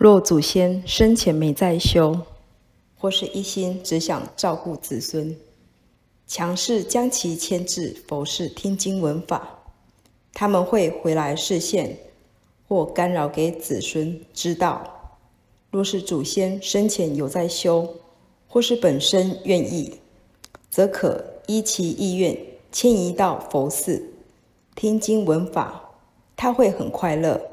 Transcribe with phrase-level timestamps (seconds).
[0.00, 2.22] 若祖先生前没在修，
[2.96, 5.36] 或是一心只想照顾子孙，
[6.26, 9.58] 强势将其牵制佛事听经闻法，
[10.32, 11.98] 他们会回来示现
[12.66, 15.18] 或干扰给子孙知道。
[15.70, 17.86] 若是祖先生前有在修，
[18.48, 20.00] 或是本身愿意，
[20.70, 22.34] 则可依其意愿
[22.72, 24.02] 迁移到佛寺
[24.74, 25.90] 听经闻法，
[26.34, 27.49] 他会很快乐。